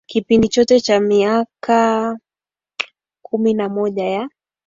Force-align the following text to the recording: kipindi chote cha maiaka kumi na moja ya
kipindi 0.09 0.47
chote 0.47 0.79
cha 0.79 0.99
maiaka 0.99 2.19
kumi 3.21 3.53
na 3.53 3.69
moja 3.69 4.05
ya 4.05 4.29